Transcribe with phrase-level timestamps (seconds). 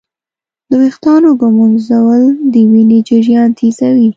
[0.69, 4.07] د ویښتانو ږمنځول د وینې جریان تېزوي.